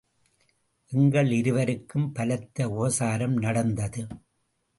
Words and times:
எங்கள் 0.91 1.29
இருவருக்கும் 1.31 2.11
பலத்த 2.11 2.69
உபசாரம் 2.69 3.37
நடந்தது. 3.37 4.07